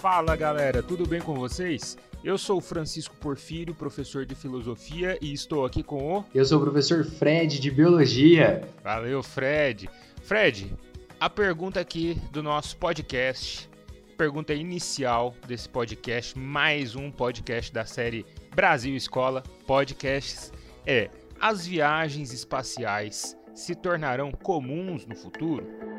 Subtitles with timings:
[0.00, 1.94] Fala galera, tudo bem com vocês?
[2.24, 6.24] Eu sou o Francisco Porfírio, professor de filosofia, e estou aqui com o.
[6.34, 8.66] Eu sou o professor Fred de biologia.
[8.82, 9.90] Valeu, Fred.
[10.22, 10.74] Fred,
[11.20, 13.68] a pergunta aqui do nosso podcast,
[14.16, 18.24] pergunta inicial desse podcast, mais um podcast da série
[18.54, 20.50] Brasil Escola Podcasts,
[20.86, 25.89] é: as viagens espaciais se tornarão comuns no futuro?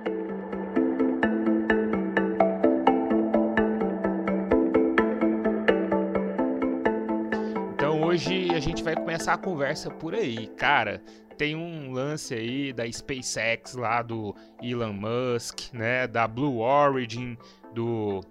[8.62, 10.48] Gente vai começar a conversa por aí.
[10.56, 11.02] Cara,
[11.38, 17.38] tem um lance aí da SpaceX lá do Elon Musk, né, da Blue Origin,
[17.74, 18.22] do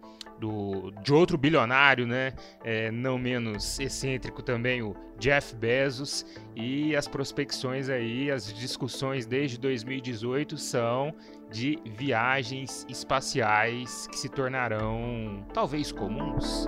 [0.40, 2.32] do, de outro bilionário, né?
[2.64, 6.24] É, não menos excêntrico também, o Jeff Bezos.
[6.56, 11.14] E as prospecções aí, as discussões desde 2018 são
[11.50, 16.64] de viagens espaciais que se tornarão talvez comuns.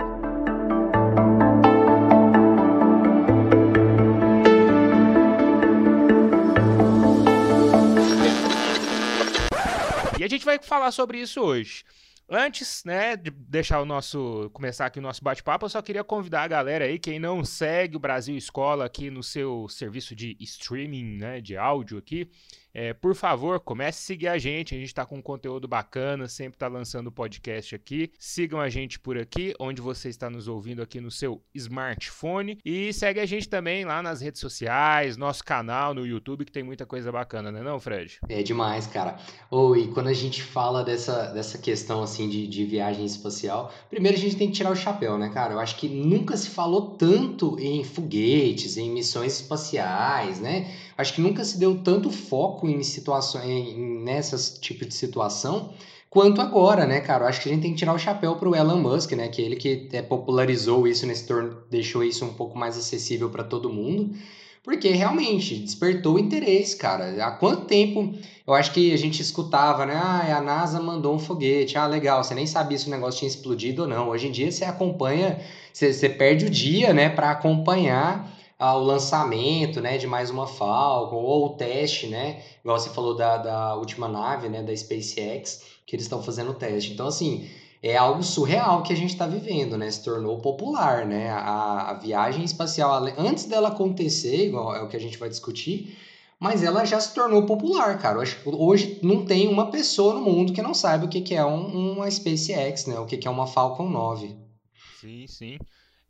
[10.57, 11.83] Vai falar sobre isso hoje.
[12.29, 16.43] Antes, né, de deixar o nosso começar aqui o nosso bate-papo, eu só queria convidar
[16.43, 21.17] a galera aí, quem não segue o Brasil Escola aqui no seu serviço de streaming,
[21.17, 22.29] né, de áudio aqui,
[22.73, 24.73] é, por favor, comece a seguir a gente.
[24.73, 28.11] A gente está com um conteúdo bacana, sempre está lançando podcast aqui.
[28.17, 32.57] Sigam a gente por aqui, onde você está nos ouvindo aqui no seu smartphone.
[32.65, 36.63] E segue a gente também lá nas redes sociais, nosso canal no YouTube, que tem
[36.63, 38.19] muita coisa bacana, né não, Fred?
[38.27, 39.17] É demais, cara.
[39.51, 44.17] Oh, e quando a gente fala dessa, dessa questão assim de, de viagem espacial, primeiro
[44.17, 45.53] a gente tem que tirar o chapéu, né, cara?
[45.53, 50.73] Eu acho que nunca se falou tanto em foguetes, em missões espaciais, né?
[50.97, 55.73] Acho que nunca se deu tanto foco em situações, nessas tipo de situação,
[56.09, 57.25] quanto agora, né, cara?
[57.25, 59.27] Eu acho que a gente tem que tirar o chapéu pro Elon Musk, né?
[59.29, 63.29] Que é ele que é, popularizou isso nesse torno, deixou isso um pouco mais acessível
[63.29, 64.15] para todo mundo.
[64.63, 67.25] Porque realmente despertou interesse, cara.
[67.25, 68.13] Há quanto tempo
[68.47, 69.93] eu acho que a gente escutava, né?
[69.93, 71.77] Ah, a NASA mandou um foguete.
[71.77, 72.23] Ah, legal.
[72.23, 74.07] Você nem sabia se o negócio tinha explodido ou não.
[74.09, 75.39] Hoje em dia você acompanha,
[75.73, 78.31] você, você perde o dia, né, para acompanhar
[78.71, 82.41] o lançamento né, de mais uma Falcon, ou o teste, né?
[82.61, 84.63] Igual você falou da, da última nave, né?
[84.63, 86.93] Da SpaceX, que eles estão fazendo o teste.
[86.93, 87.49] Então, assim,
[87.81, 89.91] é algo surreal que a gente está vivendo, né?
[89.91, 91.29] Se tornou popular, né?
[91.29, 95.97] A, a, viagem espacial, antes dela acontecer, igual é o que a gente vai discutir,
[96.39, 98.19] mas ela já se tornou popular, cara.
[98.19, 101.45] Hoje, hoje não tem uma pessoa no mundo que não saiba o que, que é
[101.45, 102.97] um, uma SpaceX, né?
[102.99, 104.33] O que, que é uma Falcon 9.
[105.01, 105.57] Sim, sim.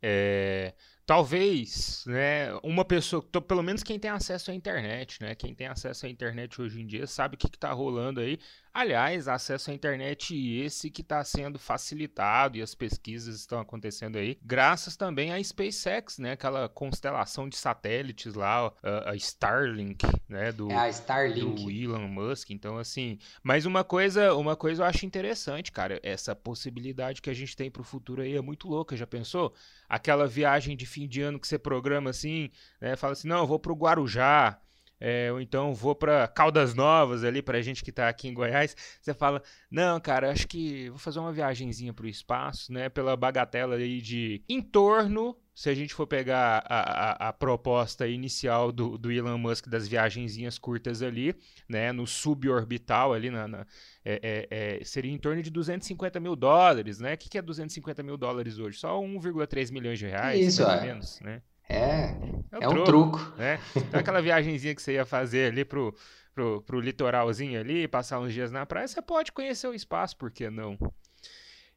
[0.00, 0.72] É
[1.06, 6.06] talvez, né, uma pessoa, pelo menos quem tem acesso à internet, né, quem tem acesso
[6.06, 8.38] à internet hoje em dia sabe o que está rolando aí.
[8.74, 14.36] Aliás, acesso à internet esse que está sendo facilitado e as pesquisas estão acontecendo aí,
[14.42, 20.74] graças também à SpaceX, né, aquela constelação de satélites lá, a, Starlink, né, do, é
[20.74, 21.62] a Starlink.
[21.64, 22.50] do Elon Musk.
[22.50, 27.34] Então, assim, mas uma coisa, uma coisa eu acho interessante, cara, essa possibilidade que a
[27.34, 28.96] gente tem para o futuro aí é muito louca.
[28.96, 29.54] Já pensou?
[29.88, 32.96] Aquela viagem de fim de ano que você programa assim, né?
[32.96, 34.58] Fala assim, não, eu vou pro Guarujá,
[35.06, 38.74] é, ou então vou para Caldas Novas ali para gente que está aqui em Goiás,
[39.02, 43.14] você fala, não, cara, acho que vou fazer uma viagenzinha para o espaço, né, pela
[43.14, 48.72] bagatela aí de em torno, se a gente for pegar a, a, a proposta inicial
[48.72, 51.34] do, do, Elon Musk das viagenzinhas curtas ali,
[51.68, 53.66] né, no suborbital ali, na, na
[54.02, 57.42] é, é, é seria em torno de 250 mil dólares, né, o que, que é
[57.42, 58.78] 250 mil dólares hoje?
[58.78, 60.80] Só 1,3 milhões de reais, Isso, mais é.
[60.80, 61.42] ou menos, né?
[61.68, 62.14] É,
[62.52, 63.18] é, é um truco.
[63.36, 63.58] Né?
[63.76, 65.94] Então, aquela viagemzinha que você ia fazer ali pro,
[66.34, 70.30] pro, pro litoralzinho ali, passar uns dias na praia, você pode conhecer o espaço, por
[70.30, 70.78] que não?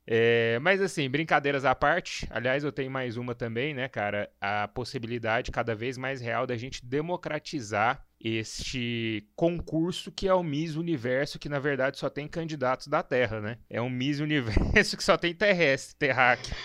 [0.09, 4.31] É, mas assim, brincadeiras à parte, aliás, eu tenho mais uma também, né, cara?
[4.39, 10.77] A possibilidade cada vez mais real da gente democratizar este concurso que é o Miss
[10.77, 13.57] Universo, que na verdade só tem candidatos da Terra, né?
[13.69, 16.55] É um Miss Universo que só tem terrestre, terráqueo.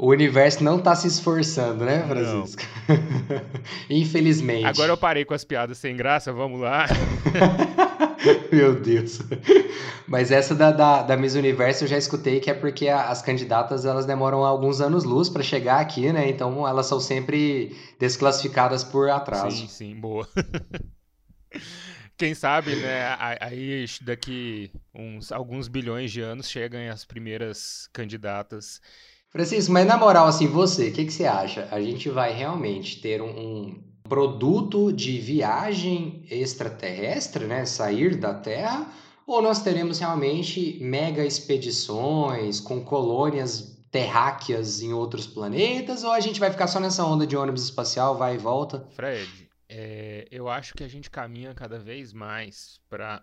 [0.00, 2.62] O universo não tá se esforçando, né, Francisco?
[3.90, 4.64] Infelizmente.
[4.64, 6.86] Agora eu parei com as piadas sem graça, vamos lá.
[8.52, 9.18] Meu Deus.
[10.06, 13.84] Mas essa da, da, da, Miss Universo eu já escutei que é porque as candidatas
[13.84, 16.28] elas demoram alguns anos-luz para chegar aqui, né?
[16.30, 19.50] Então elas são sempre desclassificadas por atraso.
[19.50, 20.28] Sim, sim, boa.
[22.16, 23.16] Quem sabe, né?
[23.40, 28.80] Aí daqui uns alguns bilhões de anos chegam as primeiras candidatas
[29.30, 31.68] Francisco, mas na moral, assim, você, o que, que você acha?
[31.70, 37.66] A gente vai realmente ter um, um produto de viagem extraterrestre, né?
[37.66, 38.90] Sair da Terra?
[39.26, 46.02] Ou nós teremos realmente mega expedições com colônias terráqueas em outros planetas?
[46.02, 48.88] Ou a gente vai ficar só nessa onda de ônibus espacial, vai e volta?
[48.92, 49.28] Fred,
[49.68, 53.22] é, eu acho que a gente caminha cada vez mais para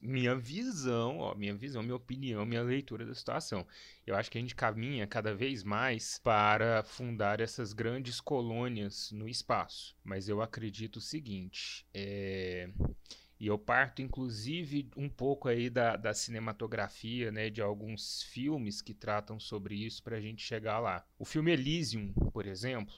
[0.00, 3.66] minha visão, ó, minha visão, minha opinião, minha leitura da situação.
[4.06, 9.28] Eu acho que a gente caminha cada vez mais para fundar essas grandes colônias no
[9.28, 9.96] espaço.
[10.02, 12.68] Mas eu acredito o seguinte, é...
[13.38, 18.94] E eu parto, inclusive, um pouco aí da, da cinematografia, né, de alguns filmes que
[18.94, 21.04] tratam sobre isso para a gente chegar lá.
[21.18, 22.94] O filme Elysium, por exemplo,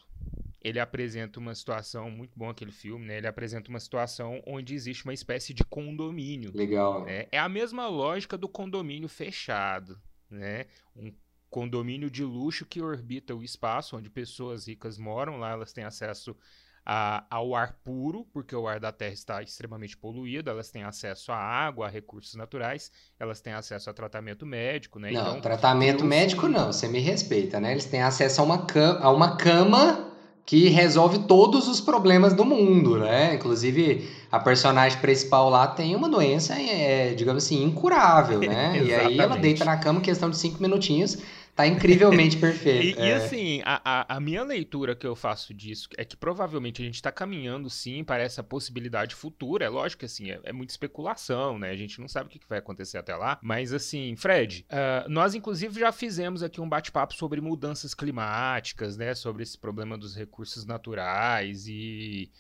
[0.67, 3.19] ele apresenta uma situação muito bom aquele filme, né?
[3.19, 6.51] Ele apresenta uma situação onde existe uma espécie de condomínio.
[6.53, 7.05] Legal.
[7.05, 7.29] Né?
[7.31, 9.97] É a mesma lógica do condomínio fechado,
[10.29, 10.67] né?
[10.97, 11.13] Um
[11.49, 16.37] condomínio de luxo que orbita o espaço, onde pessoas ricas moram, lá elas têm acesso
[16.85, 21.31] a, ao ar puro, porque o ar da Terra está extremamente poluído, elas têm acesso
[21.31, 22.91] à água, a recursos naturais,
[23.21, 25.13] elas têm acesso a tratamento médico, né?
[25.13, 27.71] Não, então, tratamento médico não, você me respeita, né?
[27.71, 30.16] Eles têm acesso a uma, cama, a uma cama
[30.47, 33.35] que resolve todos os problemas do mundo, né?
[33.35, 38.81] Inclusive, a personagem principal lá tem uma doença, é, digamos assim, incurável, né?
[38.81, 41.19] e aí ela deita na cama, questão de cinco minutinhos,
[41.57, 43.01] Tá incrivelmente perfeito.
[43.01, 43.09] e, é.
[43.09, 46.85] e, assim, a, a, a, minha leitura que eu faço disso é que provavelmente a
[46.85, 49.65] gente está caminhando sim para essa possibilidade futura.
[49.65, 51.71] É lógico que assim, é, é muita especulação, né?
[51.71, 53.39] A gente não sabe o que, que vai acontecer até lá.
[53.43, 59.15] Mas assim, Fred, uh, nós inclusive já fizemos aqui um bate-papo sobre mudanças climáticas, né?
[59.15, 61.67] Sobre esse problema dos recursos naturais.
[61.67, 62.31] E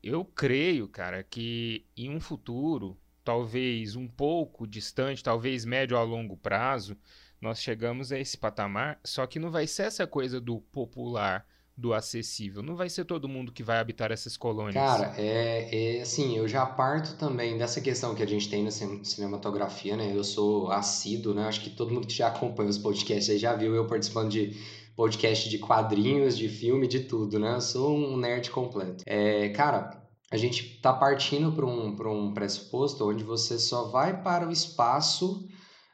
[0.00, 6.36] eu creio, cara, que em um futuro, talvez um pouco distante, talvez médio a longo
[6.36, 6.96] prazo,
[7.40, 11.46] nós chegamos a esse patamar, só que não vai ser essa coisa do popular,
[11.76, 12.62] do acessível.
[12.62, 14.74] Não vai ser todo mundo que vai habitar essas colônias.
[14.74, 18.70] Cara, é, é assim, eu já parto também dessa questão que a gente tem na
[18.70, 20.12] cinematografia, né?
[20.14, 21.44] Eu sou assíduo, né?
[21.46, 24.54] Acho que todo mundo que já acompanha os podcasts aí já viu eu participando de
[24.94, 27.54] podcast de quadrinhos, de filme, de tudo, né?
[27.54, 29.02] Eu sou um nerd completo.
[29.06, 34.46] É, cara, a gente tá partindo para um, um pressuposto onde você só vai para
[34.46, 35.48] o espaço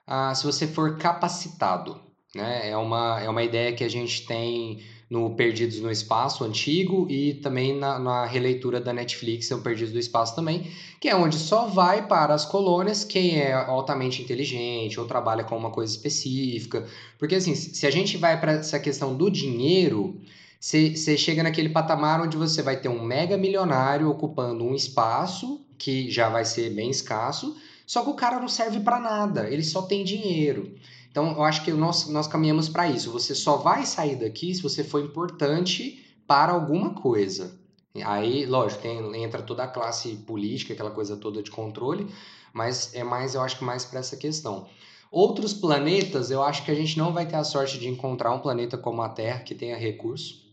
[0.07, 2.01] ah, se você for capacitado.
[2.35, 2.71] Né?
[2.71, 7.35] É, uma, é uma ideia que a gente tem no Perdidos no Espaço antigo e
[7.35, 10.71] também na, na releitura da Netflix, o Perdidos no Espaço também,
[11.01, 15.57] que é onde só vai para as colônias quem é altamente inteligente ou trabalha com
[15.57, 16.87] uma coisa específica.
[17.19, 20.21] Porque assim, se a gente vai para essa questão do dinheiro,
[20.61, 26.11] você chega naquele patamar onde você vai ter um mega milionário ocupando um espaço que
[26.11, 29.83] já vai ser bem escasso, só que o cara não serve para nada, ele só
[29.83, 30.75] tem dinheiro.
[31.11, 33.11] Então, eu acho que nós, nós caminhamos para isso.
[33.11, 37.59] Você só vai sair daqui se você for importante para alguma coisa.
[38.05, 42.07] Aí, lógico, tem, entra toda a classe política, aquela coisa toda de controle,
[42.53, 44.67] mas é mais, eu acho que mais para essa questão.
[45.11, 48.41] Outros planetas, eu acho que a gente não vai ter a sorte de encontrar um
[48.41, 50.45] planeta como a Terra que tenha recurso.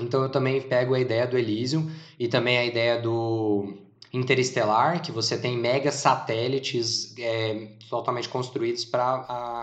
[0.00, 3.74] Então eu também pego a ideia do Elysium e também a ideia do
[4.16, 9.16] interestelar, que você tem mega satélites é, totalmente construídos para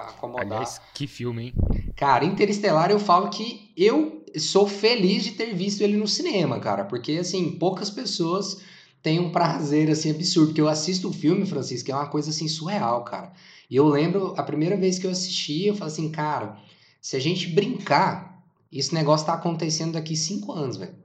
[0.09, 0.45] acomodar.
[0.45, 1.53] Aliás, que filme, hein?
[1.95, 6.85] Cara, Interestelar eu falo que eu sou feliz de ter visto ele no cinema, cara,
[6.85, 8.61] porque assim, poucas pessoas
[9.01, 12.29] têm um prazer assim absurdo, porque eu assisto o filme, Francisco, que é uma coisa
[12.29, 13.33] assim surreal, cara.
[13.69, 16.57] E eu lembro a primeira vez que eu assisti, eu falei assim, cara,
[17.01, 20.95] se a gente brincar, esse negócio tá acontecendo daqui cinco anos, velho.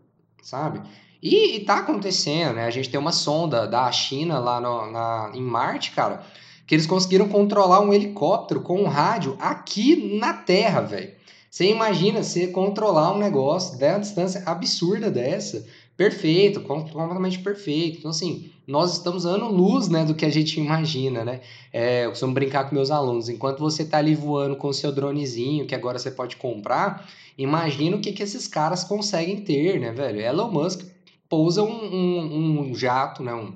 [0.42, 0.80] Sabe?
[1.22, 2.64] E, está acontecendo, né?
[2.64, 6.22] A gente tem uma sonda da China lá no, na, em Marte, cara,
[6.66, 11.18] que eles conseguiram controlar um helicóptero com um rádio aqui na Terra, velho.
[11.50, 17.98] Você imagina você controlar um negócio da distância absurda dessa, perfeito, completamente perfeito.
[17.98, 21.40] Então, assim, nós estamos ano luz, né, do que a gente imagina, né?
[21.72, 24.92] É, eu costumo brincar com meus alunos, enquanto você está ali voando com o seu
[24.92, 29.90] dronezinho, que agora você pode comprar, imagina o que, que esses caras conseguem ter, né,
[29.90, 30.20] velho?
[30.20, 30.82] Elon Musk
[31.28, 33.34] pousa um, um, um jato, né?
[33.34, 33.54] Um,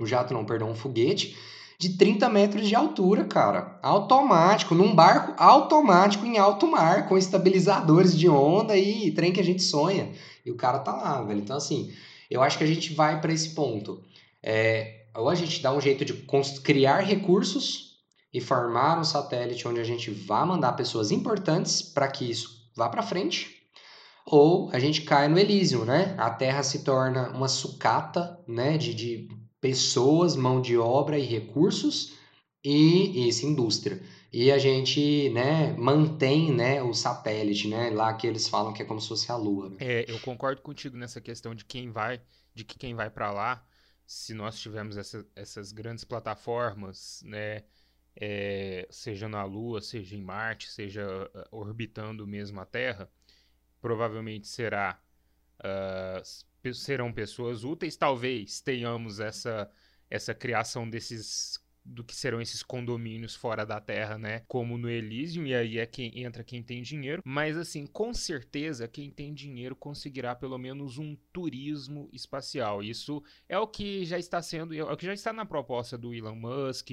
[0.00, 1.36] um jato não, perdão, um foguete
[1.78, 3.78] de 30 metros de altura, cara.
[3.82, 9.44] Automático, num barco automático em alto mar, com estabilizadores de onda e trem que a
[9.44, 10.10] gente sonha.
[10.44, 11.38] E o cara tá lá, velho.
[11.38, 11.92] Então, assim,
[12.28, 14.02] eu acho que a gente vai para esse ponto.
[14.42, 16.14] É, ou a gente dá um jeito de
[16.64, 17.96] criar recursos
[18.34, 22.88] e formar um satélite onde a gente vá mandar pessoas importantes para que isso vá
[22.88, 23.57] para frente
[24.30, 26.14] ou a gente cai no Elísio, né?
[26.18, 29.28] A Terra se torna uma sucata, né, de, de
[29.60, 32.12] pessoas, mão de obra e recursos
[32.62, 34.02] e, e essa indústria.
[34.30, 38.84] E a gente, né, mantém, né, o satélite, né, lá que eles falam que é
[38.84, 39.70] como se fosse a Lua.
[39.70, 39.76] Né?
[39.80, 42.20] É, eu concordo contigo nessa questão de quem vai,
[42.54, 43.66] de que quem vai para lá,
[44.06, 47.64] se nós tivermos essa, essas grandes plataformas, né,
[48.14, 53.10] é, seja na Lua, seja em Marte, seja uh, orbitando mesmo a Terra,
[53.80, 55.00] provavelmente será
[55.60, 57.96] uh, serão pessoas úteis.
[57.96, 59.70] Talvez tenhamos essa
[60.10, 64.42] essa criação desses do que serão esses condomínios fora da Terra, né?
[64.46, 67.22] Como no Elysium, e aí é quem entra quem tem dinheiro.
[67.24, 72.82] Mas assim, com certeza quem tem dinheiro conseguirá pelo menos um turismo espacial.
[72.82, 76.14] Isso é o que já está sendo, é o que já está na proposta do
[76.14, 76.90] Elon Musk,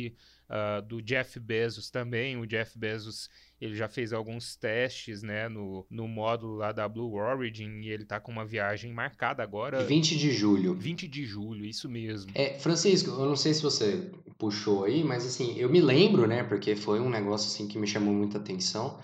[0.50, 2.38] uh, do Jeff Bezos também.
[2.38, 7.14] O Jeff Bezos ele já fez alguns testes, né, no, no módulo lá da Blue
[7.14, 9.84] Origin e ele tá com uma viagem marcada agora.
[9.84, 10.74] 20 de julho.
[10.74, 12.32] 20 de julho, isso mesmo.
[12.36, 16.44] É, Francisco, eu não sei se você puxou aí, mas assim, eu me lembro, né,
[16.44, 19.00] porque foi um negócio assim que me chamou muita atenção.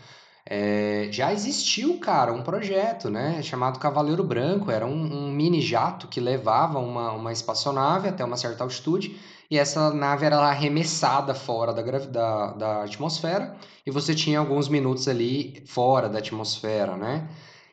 [0.53, 4.69] É, já existiu, cara, um projeto, né, chamado Cavaleiro Branco.
[4.69, 9.17] Era um, um mini jato que levava uma, uma espaçonave até uma certa altitude
[9.49, 13.55] e essa nave era arremessada fora da, da, da atmosfera
[13.85, 17.29] e você tinha alguns minutos ali fora da atmosfera, né?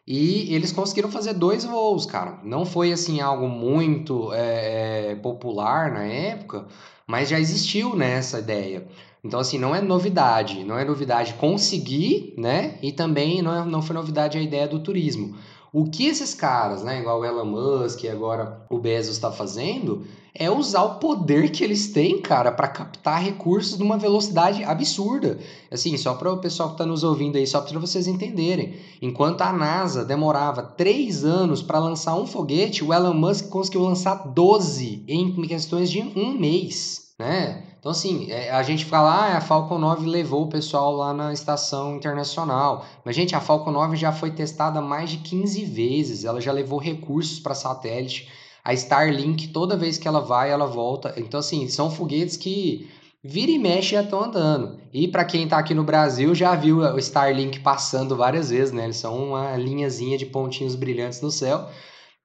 [0.06, 2.38] E eles conseguiram fazer dois voos, cara.
[2.44, 6.64] Não foi assim algo muito é, popular na época,
[7.08, 8.87] mas já existiu né, ideia.
[9.25, 10.64] Então, assim, não é novidade.
[10.64, 12.78] Não é novidade conseguir, né?
[12.82, 15.37] E também não, é, não foi novidade a ideia do turismo.
[15.72, 20.02] O que esses caras, né, igual o Elon Musk e agora o Bezos está fazendo,
[20.34, 25.38] é usar o poder que eles têm, cara, para captar recursos numa velocidade absurda.
[25.70, 28.76] Assim, só para o pessoal que está nos ouvindo aí, só para vocês entenderem.
[29.02, 34.28] Enquanto a NASA demorava três anos para lançar um foguete, o Elon Musk conseguiu lançar
[34.28, 37.64] 12 em questões de um mês, né?
[37.88, 41.33] Então, assim, é, a gente fala, ah, a Falcon 9 levou o pessoal lá na
[41.33, 42.85] estação internacional.
[43.02, 46.78] Mas, gente, a Falcon 9 já foi testada mais de 15 vezes, ela já levou
[46.78, 48.28] recursos para satélite.
[48.62, 51.14] A Starlink, toda vez que ela vai, ela volta.
[51.16, 52.90] Então, assim, são foguetes que
[53.25, 54.78] vira e mexe já estão andando.
[54.92, 58.85] E para quem está aqui no Brasil, já viu o Starlink passando várias vezes, né?
[58.85, 61.66] Eles são uma linhazinha de pontinhos brilhantes no céu,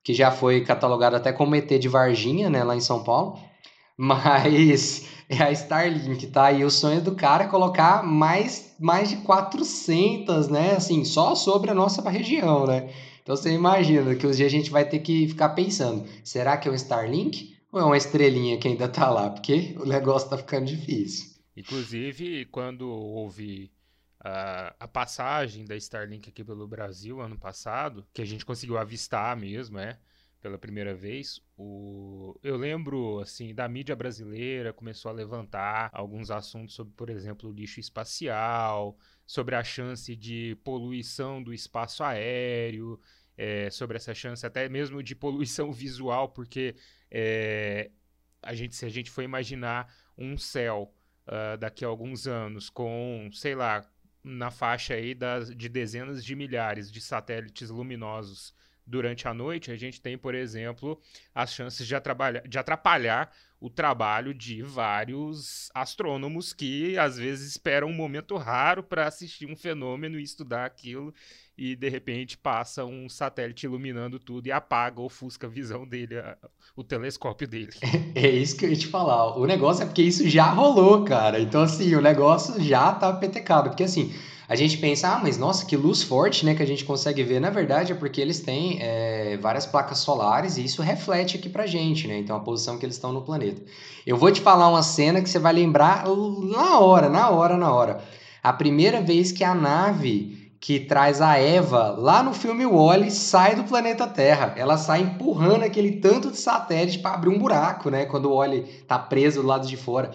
[0.04, 3.40] que já foi catalogado até como ET de Varginha, né, lá em São Paulo.
[3.98, 6.52] Mas é a Starlink, tá?
[6.52, 10.76] E o sonho do cara é colocar mais, mais de 400, né?
[10.76, 12.92] Assim, só sobre a nossa região, né?
[13.22, 16.68] Então você imagina que os dias a gente vai ter que ficar pensando: será que
[16.68, 19.30] é um Starlink ou é uma estrelinha que ainda tá lá?
[19.30, 21.34] Porque o negócio tá ficando difícil.
[21.56, 23.72] Inclusive, quando houve
[24.20, 29.36] a, a passagem da Starlink aqui pelo Brasil ano passado, que a gente conseguiu avistar
[29.38, 29.98] mesmo, é
[30.44, 32.38] pela primeira vez, o...
[32.44, 37.54] eu lembro assim da mídia brasileira começou a levantar alguns assuntos sobre, por exemplo, o
[37.54, 43.00] lixo espacial, sobre a chance de poluição do espaço aéreo,
[43.38, 46.76] é, sobre essa chance até mesmo de poluição visual, porque
[47.10, 47.90] é,
[48.42, 50.94] a gente, se a gente for imaginar um céu
[51.26, 53.90] uh, daqui a alguns anos com, sei lá,
[54.22, 58.54] na faixa aí das, de dezenas de milhares de satélites luminosos
[58.86, 61.00] durante a noite, a gente tem, por exemplo,
[61.34, 61.96] as chances de,
[62.48, 63.32] de atrapalhar
[63.64, 69.56] o trabalho de vários astrônomos que às vezes esperam um momento raro para assistir um
[69.56, 71.14] fenômeno e estudar aquilo
[71.58, 76.38] e de repente passa um satélite iluminando tudo e apaga ofusca a visão dele, a,
[76.76, 77.72] o telescópio dele.
[78.16, 79.38] É, é, isso que eu ia te falar.
[79.38, 81.40] O negócio é porque isso já rolou, cara.
[81.40, 84.14] Então assim, o negócio já tá petecado, porque assim,
[84.48, 87.40] a gente pensa, ah, mas nossa, que luz forte, né, que a gente consegue ver.
[87.40, 91.66] Na verdade, é porque eles têm é, várias placas solares e isso reflete aqui pra
[91.66, 92.18] gente, né?
[92.18, 93.62] Então, a posição que eles estão no planeta.
[94.06, 97.74] Eu vou te falar uma cena que você vai lembrar na hora, na hora, na
[97.74, 98.02] hora.
[98.42, 103.54] A primeira vez que a nave que traz a Eva lá no filme Wally sai
[103.54, 104.54] do planeta Terra.
[104.56, 108.06] Ela sai empurrando aquele tanto de satélite para abrir um buraco, né?
[108.06, 110.12] Quando o Wally tá preso do lado de fora.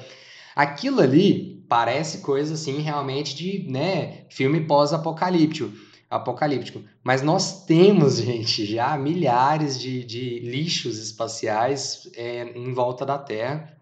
[0.59, 5.71] Aquilo ali parece coisa assim realmente de, né, filme pós-apocalíptico.
[6.11, 6.83] Apocalíptico.
[7.01, 13.73] Mas nós temos, gente, já milhares de, de lixos espaciais é, em volta da Terra.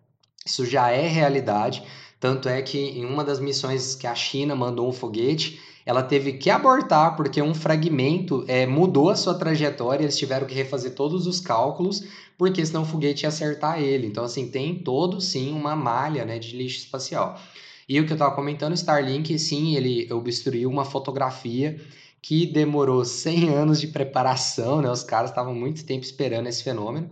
[0.44, 1.82] Isso já é realidade.
[2.20, 6.32] Tanto é que em uma das missões que a China mandou um foguete, ela teve
[6.32, 11.28] que abortar porque um fragmento é, mudou a sua trajetória, eles tiveram que refazer todos
[11.28, 12.04] os cálculos,
[12.36, 14.08] porque senão o foguete ia acertar ele.
[14.08, 17.40] Então, assim, tem todo sim uma malha né, de lixo espacial.
[17.88, 21.80] E o que eu estava comentando, Starlink, sim, ele obstruiu uma fotografia
[22.20, 24.90] que demorou 100 anos de preparação, né?
[24.90, 27.08] Os caras estavam muito tempo esperando esse fenômeno.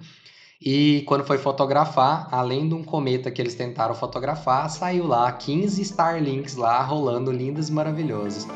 [0.61, 5.83] E quando foi fotografar, além de um cometa que eles tentaram fotografar, saiu lá 15
[5.83, 8.47] Starlinks lá rolando lindas e maravilhosas.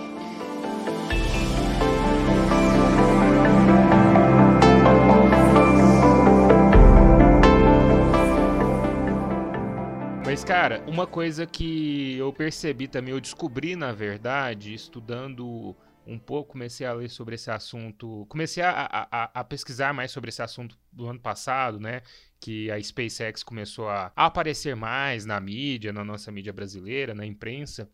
[10.25, 15.75] Mas cara, uma coisa que eu percebi também, eu descobri, na verdade, estudando
[16.09, 20.31] um pouco, comecei a ler sobre esse assunto, comecei a, a, a, pesquisar mais sobre
[20.31, 22.03] esse assunto do ano passado, né?
[22.41, 27.91] Que a SpaceX começou a, aparecer mais na mídia, na nossa mídia brasileira, na imprensa.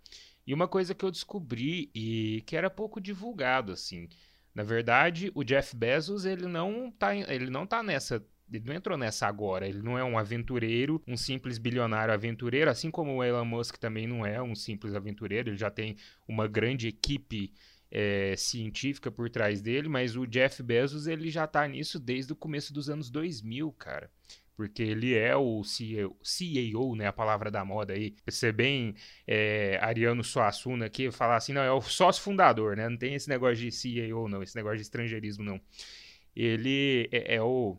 [0.47, 4.09] E uma coisa que eu descobri e que era pouco divulgado, assim.
[4.55, 8.97] Na verdade, o Jeff Bezos, ele não tá, ele não tá nessa ele não entrou
[8.97, 9.67] nessa agora.
[9.67, 14.07] Ele não é um aventureiro, um simples bilionário aventureiro, assim como o Elon Musk também
[14.07, 15.49] não é um simples aventureiro.
[15.49, 15.97] Ele já tem
[16.29, 17.53] uma grande equipe
[17.95, 22.37] é, científica por trás dele, mas o Jeff Bezos ele já tá nisso desde o
[22.37, 24.11] começo dos anos 2000, cara.
[24.57, 28.15] Porque ele é o CEO, CEO né, a palavra da moda aí.
[28.29, 28.95] Ser bem
[29.27, 32.89] é, Ariano Suassuna aqui, falar assim, não, é o sócio fundador, né?
[32.89, 35.61] Não tem esse negócio de CEO, não, esse negócio de estrangeirismo, não.
[36.37, 37.79] Ele é, é o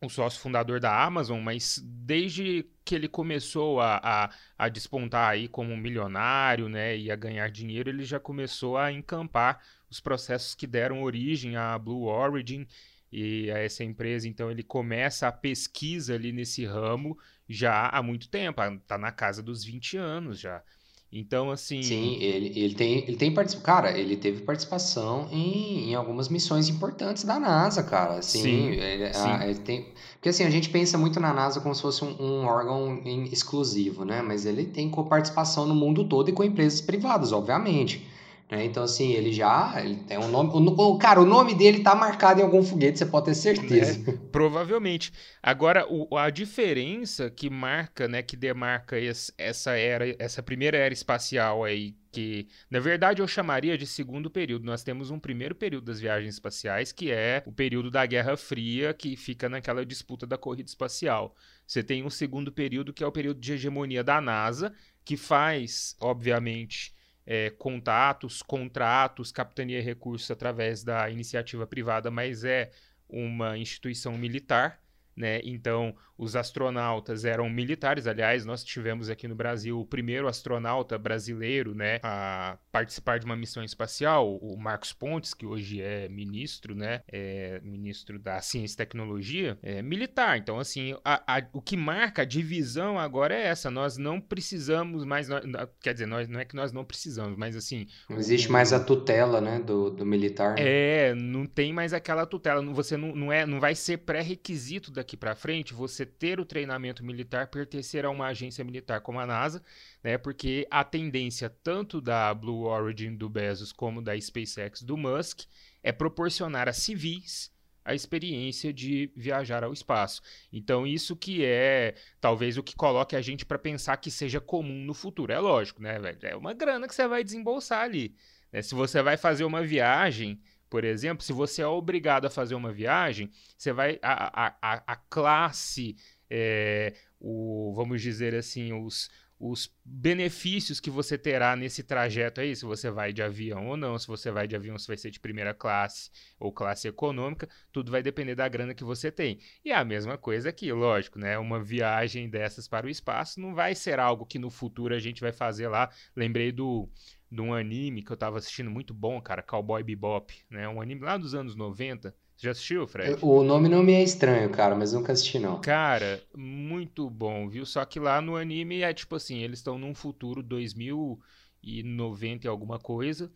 [0.00, 5.48] o sócio fundador da Amazon, mas desde que ele começou a, a, a, despontar aí
[5.48, 10.66] como milionário, né, e a ganhar dinheiro, ele já começou a encampar os processos que
[10.66, 12.66] deram origem à Blue Origin
[13.10, 14.28] e a essa empresa.
[14.28, 19.42] Então ele começa a pesquisa ali nesse ramo já há muito tempo, está na casa
[19.42, 20.62] dos 20 anos já.
[21.10, 21.82] Então, assim.
[21.82, 23.62] Sim, ele, ele tem, ele tem particip...
[23.62, 28.18] Cara, ele teve participação em, em algumas missões importantes da NASA, cara.
[28.18, 29.28] Assim, sim, ele, sim.
[29.28, 29.86] A, ele tem.
[30.14, 33.00] Porque assim, a gente pensa muito na NASA como se fosse um, um órgão
[33.32, 34.20] exclusivo, né?
[34.20, 38.06] Mas ele tem participação no mundo todo e com empresas privadas, obviamente.
[38.50, 38.64] Né?
[38.64, 40.50] Então, assim, ele já ele tem um nome.
[40.54, 44.10] O, cara, o nome dele tá marcado em algum foguete, você pode ter certeza.
[44.10, 45.12] É, provavelmente.
[45.42, 48.96] Agora, o, a diferença que marca, né, que demarca
[49.36, 54.64] essa era, essa primeira era espacial aí, que na verdade eu chamaria de segundo período.
[54.64, 58.94] Nós temos um primeiro período das viagens espaciais, que é o período da Guerra Fria,
[58.94, 61.34] que fica naquela disputa da corrida espacial.
[61.66, 64.72] Você tem um segundo período, que é o período de hegemonia da NASA,
[65.04, 66.96] que faz, obviamente
[67.30, 72.70] é, contatos, contratos, capitania e recursos através da iniciativa privada, mas é
[73.06, 74.80] uma instituição militar.
[75.14, 75.38] Né?
[75.44, 78.08] Então, os astronautas eram militares.
[78.08, 83.36] Aliás, nós tivemos aqui no Brasil o primeiro astronauta brasileiro né, a participar de uma
[83.36, 88.78] missão espacial, o Marcos Pontes, que hoje é ministro, né, é ministro da Ciência e
[88.78, 90.36] Tecnologia, é militar.
[90.38, 93.70] Então, assim, a, a, o que marca a divisão agora é essa.
[93.70, 95.28] Nós não precisamos mais.
[95.28, 95.44] Nós,
[95.80, 97.86] quer dizer, nós, não é que nós não precisamos, mas assim.
[98.10, 100.54] Não existe o, mais a tutela né, do, do militar.
[100.56, 100.62] Né?
[100.64, 102.60] É, não tem mais aquela tutela.
[102.72, 107.04] Você não, não, é, não vai ser pré-requisito daqui para frente você ter o treinamento
[107.04, 109.62] militar, pertencer a uma agência militar como a NASA,
[110.02, 110.18] né?
[110.18, 115.42] Porque a tendência tanto da Blue Origin do Bezos como da SpaceX do Musk
[115.82, 117.56] é proporcionar a civis
[117.88, 120.20] a experiência de viajar ao espaço.
[120.52, 124.84] Então, isso que é talvez o que coloque a gente para pensar que seja comum
[124.84, 125.32] no futuro.
[125.32, 126.18] É lógico, né, velho?
[126.20, 128.14] É uma grana que você vai desembolsar ali.
[128.52, 128.60] Né?
[128.60, 132.72] Se você vai fazer uma viagem por exemplo, se você é obrigado a fazer uma
[132.72, 133.98] viagem, você vai.
[134.02, 135.96] A, a, a classe,
[136.28, 142.64] é, o, vamos dizer assim, os, os benefícios que você terá nesse trajeto aí, se
[142.64, 145.20] você vai de avião ou não, se você vai de avião, se vai ser de
[145.20, 149.38] primeira classe ou classe econômica, tudo vai depender da grana que você tem.
[149.64, 151.38] E a mesma coisa aqui, lógico, né?
[151.38, 155.20] Uma viagem dessas para o espaço não vai ser algo que no futuro a gente
[155.20, 155.88] vai fazer lá.
[156.16, 156.88] Lembrei do
[157.30, 160.68] de um anime que eu tava assistindo muito bom, cara, Cowboy Bebop, né?
[160.68, 162.14] Um anime lá dos anos 90.
[162.36, 163.18] Você já assistiu, Fred?
[163.20, 165.60] O nome não me é estranho, cara, mas nunca assisti, não.
[165.60, 167.66] Cara, muito bom, viu?
[167.66, 172.78] Só que lá no anime é tipo assim, eles estão num futuro 2090 e alguma
[172.78, 173.30] coisa,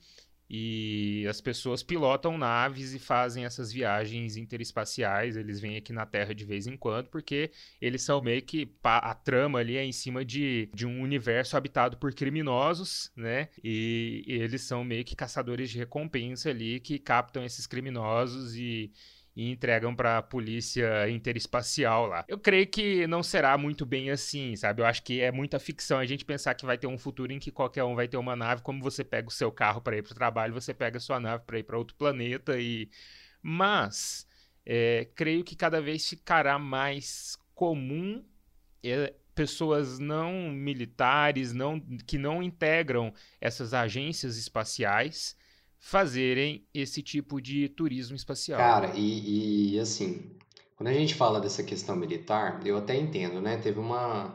[0.55, 5.35] e as pessoas pilotam naves e fazem essas viagens interespaciais.
[5.35, 8.71] Eles vêm aqui na Terra de vez em quando, porque eles são meio que.
[8.85, 13.49] A trama ali é em cima de, de um universo habitado por criminosos, né?
[13.65, 18.93] E, e eles são meio que caçadores de recompensa ali que captam esses criminosos e
[19.35, 22.25] e entregam para a polícia interespacial lá.
[22.29, 24.83] Eu creio que não será muito bem assim, sabe?
[24.83, 27.39] Eu acho que é muita ficção a gente pensar que vai ter um futuro em
[27.39, 30.03] que qualquer um vai ter uma nave, como você pega o seu carro para ir
[30.03, 32.91] para o trabalho, você pega a sua nave para ir para outro planeta e
[33.41, 34.27] mas
[34.65, 38.23] é, creio que cada vez ficará mais comum
[38.85, 45.37] é, pessoas não militares, não que não integram essas agências espaciais
[45.85, 48.57] fazerem esse tipo de turismo espacial.
[48.57, 50.31] Cara, e, e assim,
[50.77, 53.57] quando a gente fala dessa questão militar, eu até entendo, né?
[53.57, 54.33] Teve uma,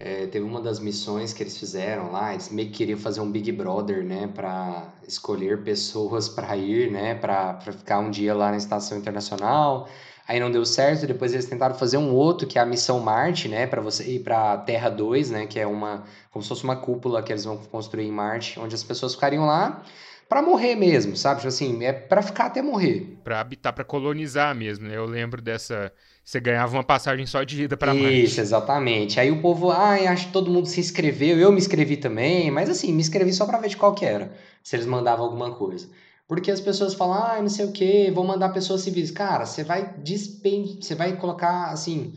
[0.00, 3.30] é, teve uma das missões que eles fizeram lá, eles meio que queriam fazer um
[3.30, 4.28] Big Brother, né?
[4.28, 7.14] Para escolher pessoas para ir, né?
[7.14, 9.90] Para ficar um dia lá na Estação Internacional.
[10.26, 13.46] aí não deu certo, depois eles tentaram fazer um outro, que é a Missão Marte,
[13.46, 16.76] né, para você ir para Terra 2, né, que é uma como se fosse uma
[16.76, 19.82] cúpula que eles vão construir em Marte, onde as pessoas ficariam lá
[20.28, 21.40] para morrer mesmo, sabe?
[21.40, 23.18] Tipo assim, é para ficar até morrer.
[23.24, 24.96] Para habitar, para colonizar mesmo, né?
[24.96, 25.92] Eu lembro dessa
[26.28, 28.22] você ganhava uma passagem só de ida para Marte.
[28.22, 29.18] Isso, exatamente.
[29.18, 32.68] Aí o povo, ai, acho que todo mundo se inscreveu, eu me inscrevi também, mas
[32.68, 34.30] assim, me inscrevi só para ver de qual que era,
[34.62, 35.88] se eles mandavam alguma coisa.
[36.26, 39.10] Porque as pessoas falam, ah, não sei o que, vou mandar pessoas civis.
[39.10, 40.84] Cara, você vai despend...
[40.84, 42.12] você vai colocar assim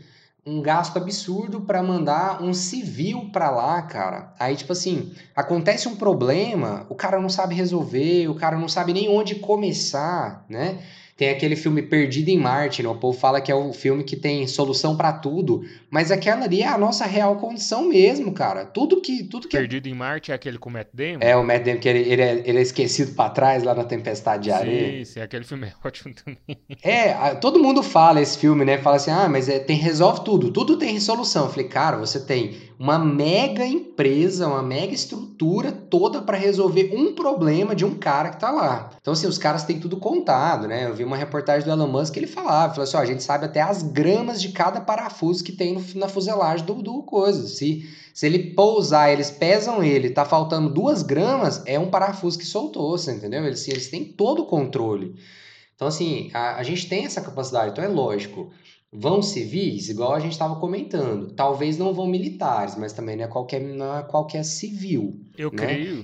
[0.45, 4.33] um gasto absurdo para mandar um civil para lá, cara.
[4.39, 8.93] Aí tipo assim, acontece um problema, o cara não sabe resolver, o cara não sabe
[8.93, 10.83] nem onde começar, né?
[11.15, 12.89] Tem aquele filme Perdido em Marte, né?
[12.89, 16.61] O povo fala que é o filme que tem solução para tudo, mas aquela ali
[16.61, 18.65] é a nossa real condição mesmo, cara.
[18.65, 19.23] Tudo que.
[19.23, 19.57] Tudo que...
[19.57, 21.19] Perdido em Marte é aquele com o Matt Damon?
[21.21, 23.83] É, o Matt Damon, que ele, ele, é, ele é esquecido para trás lá na
[23.83, 25.05] Tempestade de Areia.
[25.05, 26.57] Sim, sim, aquele filme é ótimo também.
[26.83, 28.77] É, todo mundo fala esse filme, né?
[28.77, 31.45] Fala assim, ah, mas é, tem, resolve tudo, tudo tem solução.
[31.45, 37.13] Eu falei, cara, você tem uma mega empresa, uma mega estrutura toda para resolver um
[37.13, 38.89] problema de um cara que tá lá.
[38.99, 40.87] Então, assim, os caras têm tudo contado, né?
[40.87, 43.21] Eu vi uma reportagem do Elon Musk que ele falava, falou assim, ó, a gente
[43.21, 47.47] sabe até as gramas de cada parafuso que tem na fuselagem do, do coisa.
[47.47, 52.45] Se, se ele pousar, eles pesam ele, tá faltando duas gramas, é um parafuso que
[52.47, 53.45] soltou, você entendeu?
[53.45, 55.13] Eles, eles têm todo o controle.
[55.81, 58.53] Então, assim, a, a gente tem essa capacidade, então é lógico.
[58.91, 61.33] Vão civis, igual a gente estava comentando.
[61.33, 65.19] Talvez não vão militares, mas também não é qualquer, não é qualquer civil.
[65.35, 65.57] Eu né?
[65.57, 66.01] creio.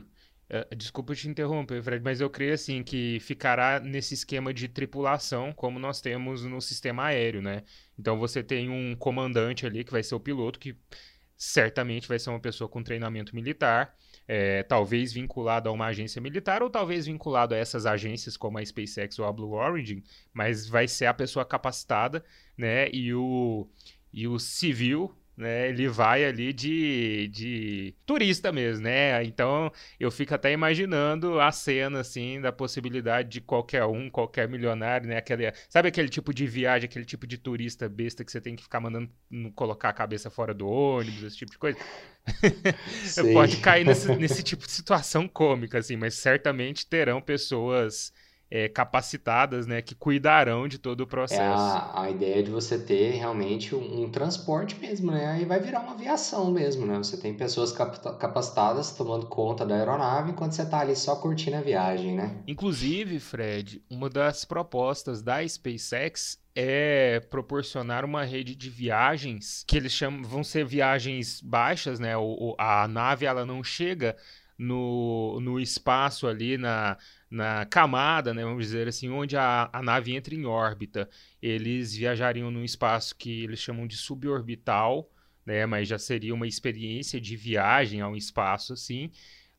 [0.50, 5.54] Uh, desculpa te interromper, Fred, mas eu creio assim que ficará nesse esquema de tripulação,
[5.54, 7.62] como nós temos no sistema aéreo, né?
[8.00, 10.76] Então você tem um comandante ali que vai ser o piloto, que
[11.38, 13.94] certamente vai ser uma pessoa com treinamento militar
[14.28, 18.66] é, talvez vinculado a uma agência militar ou talvez vinculado a essas agências como a
[18.66, 22.24] SpaceX ou a Blue Origin, mas vai ser a pessoa capacitada,
[22.58, 22.90] né?
[22.92, 23.68] E o,
[24.12, 25.70] e o civil né?
[25.70, 29.24] Ele vai ali de, de turista mesmo, né?
[29.24, 35.08] Então eu fico até imaginando a cena assim da possibilidade de qualquer um, qualquer milionário,
[35.08, 35.18] né?
[35.18, 38.64] Aquele, sabe aquele tipo de viagem, aquele tipo de turista besta que você tem que
[38.64, 39.10] ficar mandando
[39.54, 41.78] colocar a cabeça fora do ônibus, esse tipo de coisa.
[43.34, 48.12] Pode cair nesse, nesse tipo de situação cômica, assim, mas certamente terão pessoas
[48.50, 51.42] é, capacitadas, né, que cuidarão de todo o processo.
[51.42, 55.28] É a, a ideia de você ter realmente um, um, transporte mesmo, né?
[55.28, 56.98] Aí vai virar uma aviação mesmo, né?
[56.98, 61.62] Você tem pessoas capacitadas tomando conta da aeronave enquanto você está ali só curtindo a
[61.62, 62.38] viagem, né?
[62.48, 69.92] Inclusive, Fred, uma das propostas da SpaceX é proporcionar uma rede de viagens que eles
[69.92, 72.18] chamam vão ser viagens baixas, né?
[72.18, 74.16] O, a nave ela não chega
[74.58, 76.98] no, no espaço ali na
[77.30, 81.10] na camada, né, vamos dizer assim, onde a, a nave entra em órbita.
[81.42, 85.10] Eles viajariam num espaço que eles chamam de suborbital,
[85.46, 89.12] né, mas já seria uma experiência de viagem ao espaço, assim.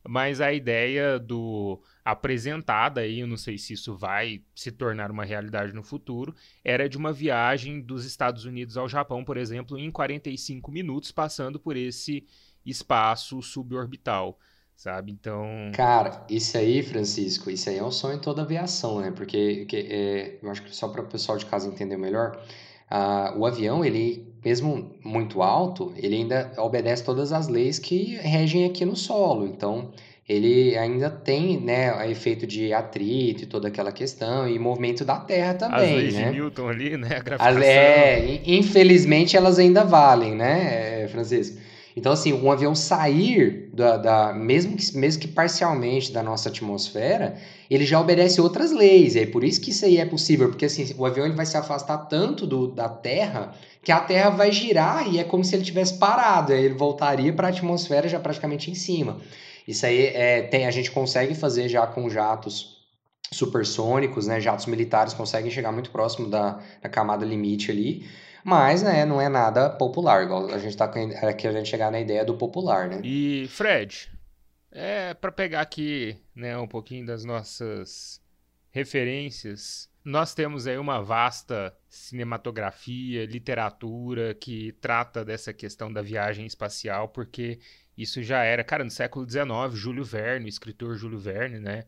[0.07, 5.25] Mas a ideia do apresentada aí, eu não sei se isso vai se tornar uma
[5.25, 9.91] realidade no futuro, era de uma viagem dos Estados Unidos ao Japão, por exemplo, em
[9.91, 12.25] 45 minutos, passando por esse
[12.65, 14.39] espaço suborbital
[14.79, 15.11] sabe?
[15.11, 15.45] Então.
[15.73, 19.11] Cara, isso aí, Francisco, isso aí é um sonho em toda aviação, né?
[19.11, 22.41] Porque que, é, eu acho que só para o pessoal de casa entender melhor,
[22.89, 28.63] uh, o avião, ele, mesmo muito alto, ele ainda obedece todas as leis que regem
[28.63, 29.45] aqui no solo.
[29.45, 29.91] Então,
[30.27, 35.55] ele ainda tem, né, efeito de atrito e toda aquela questão, e movimento da Terra
[35.55, 36.31] também, As leis né?
[36.31, 37.17] de Newton ali, né?
[37.17, 37.63] A gravitação.
[37.63, 41.59] é, infelizmente elas ainda valem, né, Francisco?
[41.95, 47.35] Então, assim, um avião sair da, da, mesmo, que, mesmo que parcialmente da nossa atmosfera,
[47.69, 49.15] ele já obedece outras leis.
[49.15, 51.57] É por isso que isso aí é possível, porque assim, o avião ele vai se
[51.57, 55.63] afastar tanto do, da Terra que a Terra vai girar e é como se ele
[55.63, 56.53] tivesse parado.
[56.53, 59.19] Aí ele voltaria para a atmosfera já praticamente em cima.
[59.67, 62.79] Isso aí é, tem, a gente consegue fazer já com jatos
[63.31, 64.39] supersônicos, né?
[64.39, 68.05] Jatos militares conseguem chegar muito próximo da, da camada limite ali.
[68.43, 72.35] Mas, né, não é nada popular, igual a gente tá querendo chegar na ideia do
[72.35, 73.01] popular, né?
[73.03, 74.09] E, Fred,
[74.71, 78.21] é para pegar aqui, né, um pouquinho das nossas
[78.71, 79.89] referências.
[80.03, 87.59] Nós temos aí uma vasta cinematografia, literatura que trata dessa questão da viagem espacial, porque
[87.97, 91.85] isso já era, cara, no século XIX, Júlio Verne, o escritor Júlio Verne, né,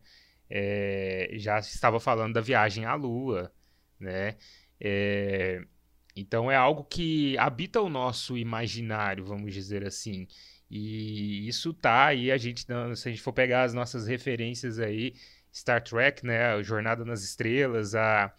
[0.50, 3.50] é, já estava falando da viagem à Lua,
[3.98, 4.36] né,
[4.78, 5.64] é,
[6.14, 10.26] então é algo que habita o nosso imaginário, vamos dizer assim.
[10.70, 15.14] E isso tá aí, a gente, se a gente for pegar as nossas referências aí,
[15.54, 18.34] Star Trek, né, Jornada nas Estrelas, a,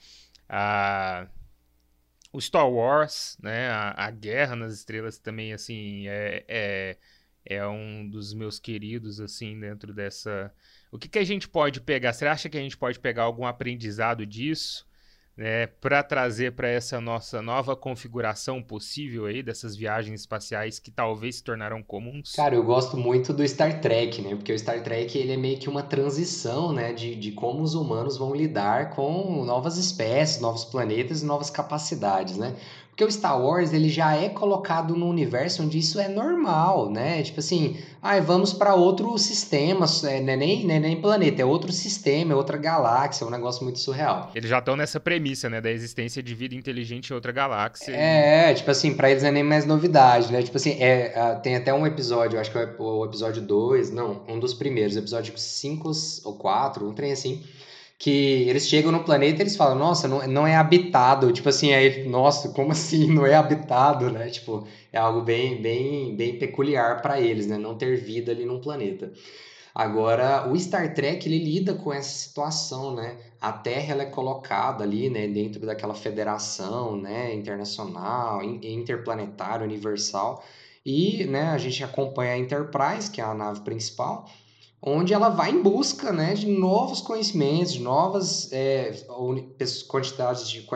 [0.50, 1.28] a
[2.34, 3.70] o Star Wars, né?
[3.70, 6.98] A, a Guerra nas Estrelas também, assim, é, é,
[7.46, 10.52] é um dos meus queridos, assim, dentro dessa.
[10.92, 12.12] O que, que a gente pode pegar?
[12.12, 14.88] Você acha que a gente pode pegar algum aprendizado disso?
[15.36, 21.38] Né, para trazer para essa nossa nova configuração possível aí dessas viagens espaciais que talvez
[21.38, 22.34] se tornarão comuns?
[22.34, 24.36] Cara, eu gosto muito do Star Trek, né?
[24.36, 27.74] Porque o Star Trek ele é meio que uma transição, né, de, de como os
[27.74, 32.56] humanos vão lidar com novas espécies, novos planetas e novas capacidades, né?
[32.94, 37.24] Porque o Star Wars ele já é colocado num universo onde isso é normal, né?
[37.24, 41.42] Tipo assim, ah, vamos para outro sistema, é, não, é nem, não é nem planeta,
[41.42, 44.30] é outro sistema, é outra galáxia, é um negócio muito surreal.
[44.36, 47.96] Eles já estão nessa premissa, né, da existência de vida inteligente em outra galáxia.
[47.96, 48.54] É, e...
[48.54, 50.44] tipo assim, para eles não é nem mais novidade, né?
[50.44, 54.40] Tipo assim, é, tem até um episódio, acho que é o episódio 2, não, um
[54.40, 55.92] dos primeiros, episódio 5
[56.26, 57.44] ou 4, um trem assim
[57.98, 61.32] que eles chegam no planeta e eles falam, nossa, não, não é habitado.
[61.32, 64.30] Tipo assim, aí, nossa, como assim não é habitado, né?
[64.30, 67.58] Tipo, é algo bem, bem, bem peculiar para eles, né?
[67.58, 69.12] Não ter vida ali num planeta.
[69.76, 73.18] Agora, o Star Trek, ele lida com essa situação, né?
[73.42, 75.28] A Terra, ela é colocada ali, né?
[75.28, 77.34] Dentro daquela federação, né?
[77.34, 80.44] Internacional, interplanetária, universal.
[80.86, 84.30] E, né, a gente acompanha a Enterprise, que é a nave principal,
[84.86, 88.92] onde ela vai em busca né, de novos conhecimentos, de novas é,
[89.88, 90.68] quantidades de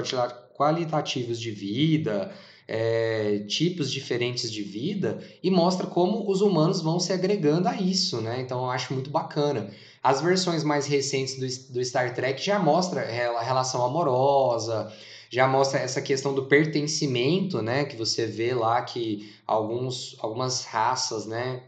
[0.56, 2.32] qualitativos de vida,
[2.68, 8.20] é, tipos diferentes de vida e mostra como os humanos vão se agregando a isso,
[8.22, 8.42] né?
[8.42, 9.72] Então eu acho muito bacana.
[10.04, 14.92] As versões mais recentes do, do Star Trek já mostra a relação amorosa,
[15.30, 17.86] já mostra essa questão do pertencimento, né?
[17.86, 21.62] Que você vê lá que alguns, algumas raças, né?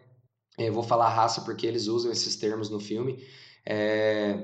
[0.68, 3.24] Eu vou falar raça porque eles usam esses termos no filme,
[3.66, 4.38] é,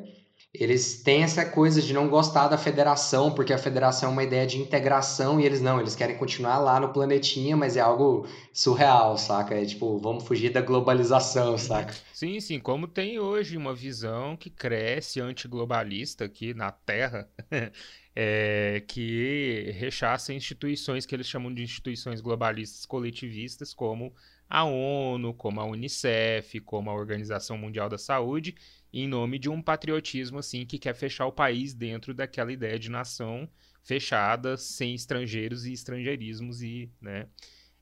[0.60, 4.46] eles têm essa coisa de não gostar da federação, porque a federação é uma ideia
[4.48, 9.18] de integração e eles não, eles querem continuar lá no planetinha, mas é algo surreal,
[9.18, 9.56] saca?
[9.56, 11.94] É tipo, vamos fugir da globalização, saca?
[12.14, 17.28] Sim, sim, como tem hoje uma visão que cresce antiglobalista aqui na Terra,
[18.16, 24.14] é, que rechaça instituições que eles chamam de instituições globalistas coletivistas, como
[24.50, 28.56] a ONU, como a Unicef, como a Organização Mundial da Saúde,
[28.94, 32.90] em nome de um patriotismo assim que quer fechar o país dentro daquela ideia de
[32.90, 33.50] nação
[33.84, 37.28] fechada, sem estrangeiros e estrangeirismos e, né?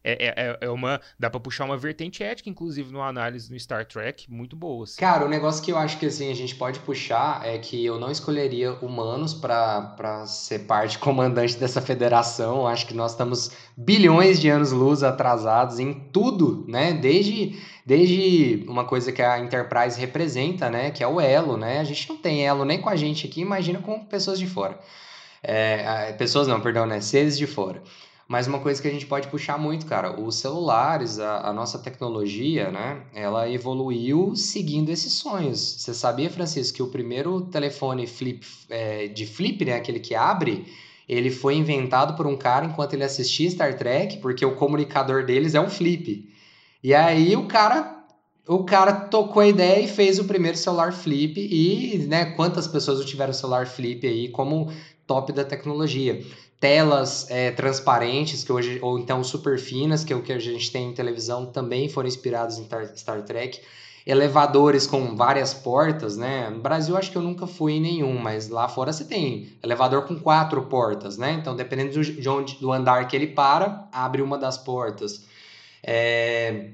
[0.04, 1.00] É, é, é, é uma.
[1.18, 4.84] Dá pra puxar uma vertente ética, inclusive, numa análise no Star Trek, muito boa.
[4.84, 5.00] Assim.
[5.00, 7.98] Cara, o negócio que eu acho que assim, a gente pode puxar é que eu
[7.98, 12.58] não escolheria humanos para ser parte comandante dessa federação.
[12.58, 16.92] Eu acho que nós estamos bilhões de anos-luz atrasados em tudo, né?
[16.94, 20.92] Desde, desde uma coisa que a Enterprise representa, né?
[20.92, 21.80] Que é o elo, né?
[21.80, 24.78] A gente não tem elo nem com a gente aqui, imagina com pessoas de fora.
[25.42, 27.00] É, pessoas não, perdão, né?
[27.00, 27.82] Seres de fora.
[28.28, 31.78] Mas uma coisa que a gente pode puxar muito, cara, os celulares, a, a nossa
[31.78, 33.04] tecnologia, né?
[33.14, 35.60] Ela evoluiu seguindo esses sonhos.
[35.60, 39.76] Você sabia, Francisco, que o primeiro telefone flip, é, de flip, né?
[39.76, 40.66] Aquele que abre,
[41.08, 45.54] ele foi inventado por um cara enquanto ele assistia Star Trek, porque o comunicador deles
[45.54, 46.30] é um flip.
[46.82, 48.00] E aí o cara
[48.46, 53.04] o cara tocou a ideia e fez o primeiro celular flip e, né, quantas pessoas
[53.06, 54.70] tiveram celular flip aí como
[55.08, 56.22] top da tecnologia
[56.64, 60.72] telas é, transparentes que hoje ou então super finas que é o que a gente
[60.72, 63.60] tem em televisão também foram inspirados em Star Trek.
[64.08, 66.50] Elevadores com várias portas né?
[66.50, 70.04] No Brasil acho que eu nunca fui em nenhum mas lá fora você tem elevador
[70.04, 71.34] com quatro portas né?
[71.34, 75.26] Então dependendo de onde do andar que ele para abre uma das portas.
[75.86, 76.70] É,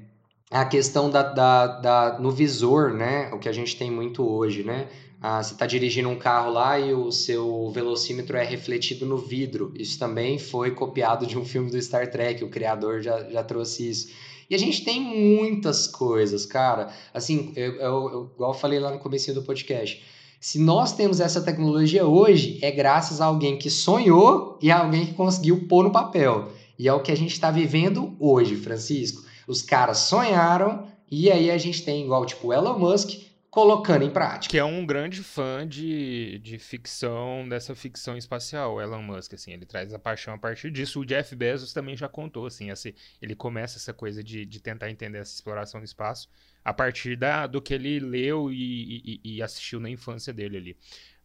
[0.52, 3.28] a questão da, da, da no visor né?
[3.32, 4.86] O que a gente tem muito hoje né
[5.22, 9.70] ah, você está dirigindo um carro lá e o seu velocímetro é refletido no vidro.
[9.76, 13.90] Isso também foi copiado de um filme do Star Trek, o criador já, já trouxe
[13.90, 14.08] isso.
[14.48, 16.88] E a gente tem muitas coisas, cara.
[17.12, 20.02] Assim, eu, eu, eu, igual eu falei lá no começo do podcast.
[20.40, 25.04] Se nós temos essa tecnologia hoje, é graças a alguém que sonhou e a alguém
[25.04, 26.50] que conseguiu pôr no papel.
[26.78, 29.22] E é o que a gente está vivendo hoje, Francisco.
[29.46, 34.50] Os caras sonharam e aí a gente tem igual tipo Elon Musk colocando em prática.
[34.50, 39.66] Que é um grande fã de, de ficção, dessa ficção espacial, Elon Musk, assim, ele
[39.66, 41.00] traz a paixão a partir disso.
[41.00, 44.90] O Jeff Bezos também já contou, assim, assim ele começa essa coisa de, de tentar
[44.90, 46.28] entender essa exploração do espaço
[46.64, 50.76] a partir da, do que ele leu e, e, e assistiu na infância dele ali.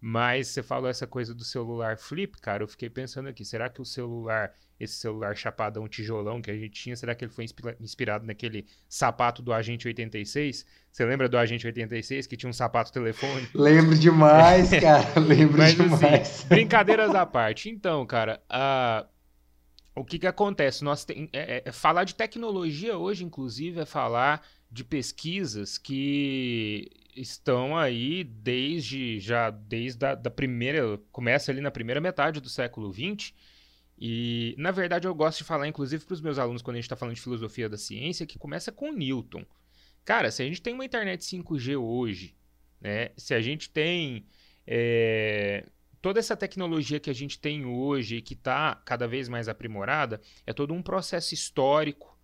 [0.07, 3.81] Mas você falou essa coisa do celular flip, cara, eu fiquei pensando aqui, será que
[3.81, 7.43] o celular esse celular chapadão tijolão que a gente tinha, será que ele foi
[7.79, 10.63] inspirado naquele sapato do Agente 86?
[10.91, 13.49] Você lembra do Agente 86 que tinha um sapato telefone?
[13.55, 15.19] Lembro demais, cara.
[15.19, 16.21] Lembro Mas, assim, demais.
[16.21, 17.71] Assim, brincadeiras à parte.
[17.71, 18.43] Então, cara,
[19.95, 20.83] o que, que acontece?
[20.83, 27.77] Nós tem, é, é, falar de tecnologia hoje, inclusive, é falar de pesquisas que estão
[27.77, 33.33] aí desde já desde da primeira começa ali na primeira metade do século XX
[33.97, 36.85] e na verdade eu gosto de falar inclusive para os meus alunos quando a gente
[36.85, 39.45] está falando de filosofia da ciência que começa com Newton.
[40.03, 42.35] Cara se a gente tem uma internet 5G hoje
[42.81, 44.25] né se a gente tem
[44.67, 45.65] é,
[46.01, 50.21] toda essa tecnologia que a gente tem hoje e que está cada vez mais aprimorada
[50.45, 52.14] é todo um processo histórico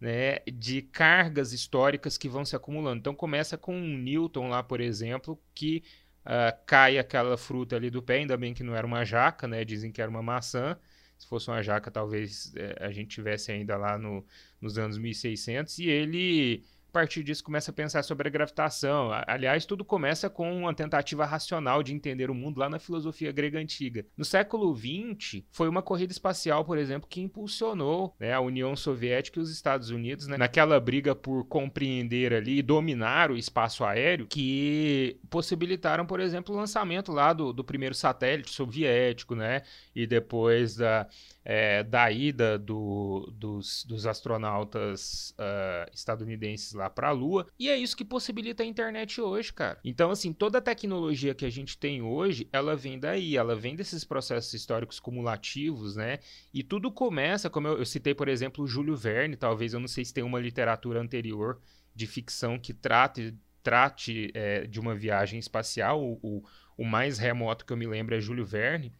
[0.00, 2.98] né, de cargas históricas que vão se acumulando.
[2.98, 5.82] Então começa com um Newton lá, por exemplo, que
[6.24, 9.64] uh, cai aquela fruta ali do pé, ainda bem que não era uma jaca, né?
[9.64, 10.78] Dizem que era uma maçã.
[11.18, 14.22] Se fosse uma jaca, talvez eh, a gente tivesse ainda lá no,
[14.60, 15.78] nos anos 1600.
[15.78, 16.62] E ele
[16.96, 19.10] partir disso começa a pensar sobre a gravitação.
[19.26, 23.58] Aliás, tudo começa com uma tentativa racional de entender o mundo lá na filosofia grega
[23.58, 24.06] antiga.
[24.16, 29.38] No século XX, foi uma corrida espacial, por exemplo, que impulsionou né, a União Soviética
[29.38, 34.26] e os Estados Unidos né, naquela briga por compreender ali e dominar o espaço aéreo,
[34.26, 39.60] que possibilitaram, por exemplo, o lançamento lá do, do primeiro satélite soviético, né?
[39.94, 41.06] E depois da
[41.48, 47.46] é, da ida do, dos, dos, astronautas uh, estadunidenses lá para a Lua.
[47.58, 49.78] E é isso que possibilita a internet hoje, cara.
[49.84, 53.76] Então, assim, toda a tecnologia que a gente tem hoje, ela vem daí, ela vem
[53.76, 56.18] desses processos históricos cumulativos, né?
[56.52, 59.88] E tudo começa, como eu, eu citei, por exemplo, o Júlio Verne, talvez eu não
[59.88, 61.60] sei se tem uma literatura anterior
[61.94, 66.02] de ficção que trate, trate é, de uma viagem espacial.
[66.02, 66.44] O, o,
[66.76, 68.92] o mais remoto que eu me lembro é Júlio Verne.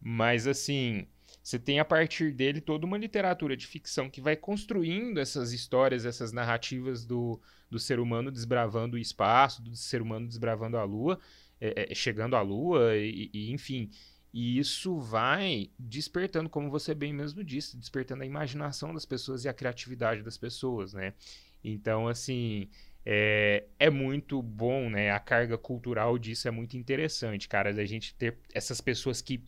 [0.00, 1.06] Mas, assim,
[1.42, 6.06] você tem a partir dele toda uma literatura de ficção que vai construindo essas histórias,
[6.06, 11.18] essas narrativas do, do ser humano desbravando o espaço, do ser humano desbravando a lua,
[11.60, 13.90] é, é, chegando à lua, e, e, enfim.
[14.32, 19.48] E isso vai despertando, como você bem mesmo disse, despertando a imaginação das pessoas e
[19.48, 21.12] a criatividade das pessoas, né?
[21.62, 22.68] Então, assim,
[23.04, 25.10] é, é, muito bom, né?
[25.10, 29.42] A carga cultural disso é muito interessante, cara, da gente ter essas pessoas que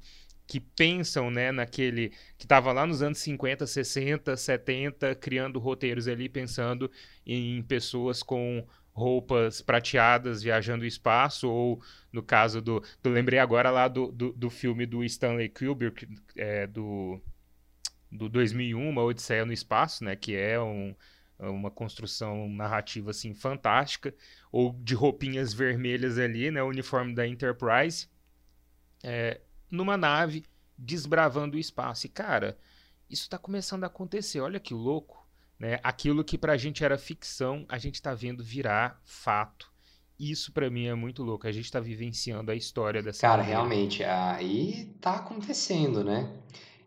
[0.47, 6.29] que pensam, né, naquele que estava lá nos anos 50, 60, 70, criando roteiros ali,
[6.29, 6.91] pensando
[7.27, 12.83] em pessoas com roupas prateadas viajando o espaço, ou no caso do.
[13.03, 17.21] Eu lembrei agora lá do, do, do filme do Stanley Kubrick, é, do,
[18.11, 20.95] do 2001, Uma Odisseia no Espaço, né, que é um,
[21.39, 24.15] uma construção narrativa assim fantástica,
[24.53, 28.09] ou de roupinhas vermelhas ali, né, o uniforme da Enterprise.
[29.03, 29.41] É,
[29.75, 30.45] numa nave
[30.77, 32.07] desbravando o espaço.
[32.07, 32.57] E, cara,
[33.09, 34.41] isso está começando a acontecer.
[34.41, 35.25] Olha que louco.
[35.59, 35.79] Né?
[35.83, 39.73] Aquilo que pra gente era ficção, a gente está vendo virar fato.
[40.19, 41.47] Isso para mim é muito louco.
[41.47, 43.21] A gente está vivenciando a história dessa.
[43.21, 43.59] Cara, maneira.
[43.59, 46.33] realmente, aí tá acontecendo, né?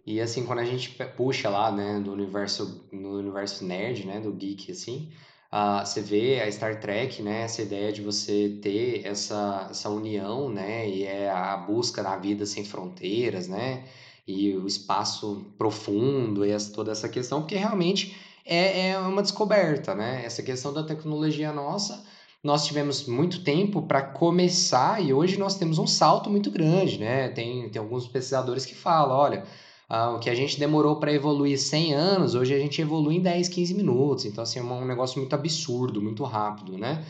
[0.05, 4.31] E assim, quando a gente puxa lá, né, do universo, no universo nerd, né, do
[4.31, 5.11] geek, assim,
[5.51, 10.49] Uh, você vê a Star Trek, né, essa ideia de você ter essa, essa união,
[10.49, 13.85] né, e é a busca da vida sem fronteiras, né,
[14.27, 19.95] e o espaço profundo e essa, toda essa questão, porque realmente é, é uma descoberta,
[19.95, 22.05] né, essa questão da tecnologia nossa,
[22.43, 27.29] nós tivemos muito tempo para começar e hoje nós temos um salto muito grande, né,
[27.29, 29.45] tem, tem alguns pesquisadores que falam, olha,
[29.89, 33.21] ah, o que a gente demorou para evoluir 100 anos, hoje a gente evolui em
[33.21, 34.25] 10, 15 minutos.
[34.25, 37.05] Então, assim, é um negócio muito absurdo, muito rápido, né?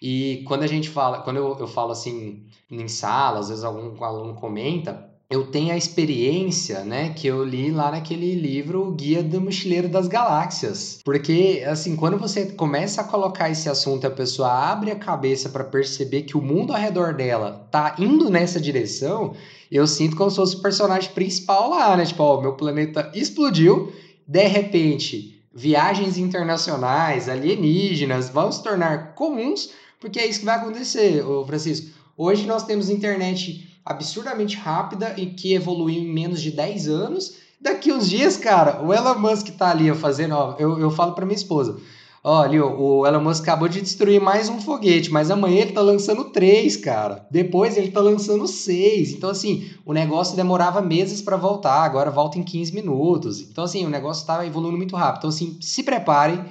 [0.00, 4.02] E quando a gente fala, quando eu, eu falo assim em sala, às vezes algum
[4.02, 9.40] aluno comenta, eu tenho a experiência, né, que eu li lá naquele livro Guia do
[9.40, 10.98] Mochileiro das Galáxias.
[11.02, 15.64] Porque, assim, quando você começa a colocar esse assunto, a pessoa abre a cabeça para
[15.64, 19.32] perceber que o mundo ao redor dela tá indo nessa direção,
[19.70, 22.04] eu sinto como se fosse o personagem principal lá, né?
[22.04, 23.90] Tipo, ó, meu planeta explodiu,
[24.28, 31.24] de repente, viagens internacionais, alienígenas vão se tornar comuns, porque é isso que vai acontecer,
[31.24, 31.90] ô Francisco.
[32.18, 37.36] Hoje nós temos internet absurdamente rápida e que evoluiu em menos de 10 anos.
[37.60, 41.24] Daqui uns dias, cara, o Elon Musk tá ali fazendo, ó, eu, eu falo para
[41.24, 41.76] minha esposa,
[42.24, 46.24] olha, o Elon Musk acabou de destruir mais um foguete, mas amanhã ele tá lançando
[46.24, 47.26] três, cara.
[47.30, 49.12] Depois ele tá lançando seis.
[49.12, 53.40] Então, assim, o negócio demorava meses para voltar, agora volta em 15 minutos.
[53.40, 55.18] Então, assim, o negócio tá evoluindo muito rápido.
[55.18, 56.44] Então, assim, se preparem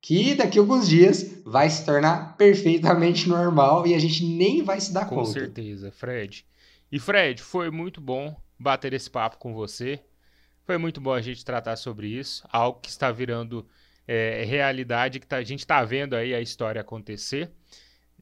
[0.00, 4.78] que daqui a alguns dias vai se tornar perfeitamente normal e a gente nem vai
[4.78, 5.28] se dar Com conta.
[5.28, 6.44] Com certeza, Fred.
[6.94, 9.98] E Fred, foi muito bom bater esse papo com você.
[10.62, 13.68] Foi muito bom a gente tratar sobre isso, algo que está virando
[14.06, 17.50] é, realidade, que tá, a gente está vendo aí a história acontecer.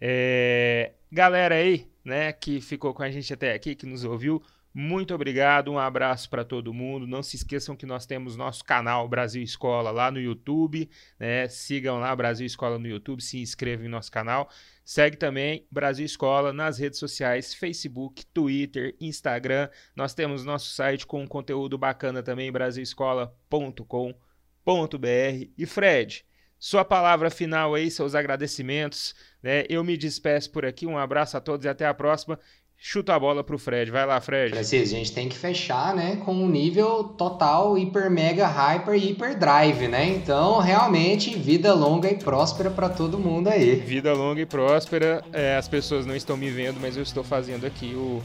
[0.00, 4.42] É, galera aí, né, que ficou com a gente até aqui, que nos ouviu,
[4.74, 7.06] Muito obrigado, um abraço para todo mundo.
[7.06, 11.46] Não se esqueçam que nós temos nosso canal Brasil Escola lá no YouTube, né?
[11.46, 14.48] Sigam lá Brasil Escola no YouTube, se inscrevam em nosso canal.
[14.82, 19.68] Segue também Brasil Escola nas redes sociais, Facebook, Twitter, Instagram.
[19.94, 25.50] Nós temos nosso site com conteúdo bacana também, brasilescola.com.br.
[25.58, 26.24] E Fred,
[26.58, 29.14] sua palavra final aí, seus agradecimentos.
[29.42, 29.64] Né?
[29.68, 30.86] Eu me despeço por aqui.
[30.86, 32.38] Um abraço a todos e até a próxima
[32.84, 33.90] chuta a bola pro Fred.
[33.92, 34.52] Vai lá, Fred.
[34.52, 39.38] Francisco, a gente tem que fechar, né, com um nível total, hiper, mega, hyper, hiper
[39.38, 40.08] drive, né?
[40.08, 43.76] Então, realmente, vida longa e próspera para todo mundo aí.
[43.76, 45.24] Vida longa e próspera.
[45.32, 48.20] É, as pessoas não estão me vendo, mas eu estou fazendo aqui o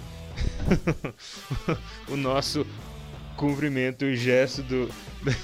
[2.09, 2.65] o nosso
[3.37, 4.89] cumprimento, o gesto do.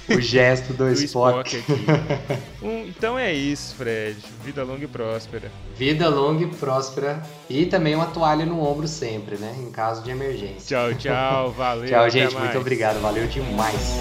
[0.08, 1.56] O gesto do, do Spock.
[1.56, 1.82] Spock
[2.62, 4.16] um, então é isso, Fred.
[4.44, 5.50] Vida longa e próspera.
[5.76, 7.22] Vida longa e próspera.
[7.48, 9.54] E também uma toalha no ombro sempre, né?
[9.58, 10.76] Em caso de emergência.
[10.76, 11.52] Tchau, tchau.
[11.56, 11.88] Valeu.
[11.88, 12.36] tchau, gente.
[12.36, 13.00] Muito obrigado.
[13.00, 13.94] Valeu demais.